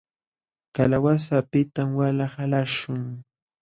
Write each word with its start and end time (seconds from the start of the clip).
Kalawasa 0.75 1.31
apitam 1.41 1.89
wala 1.99 2.25
qalaśhun. 2.33 3.03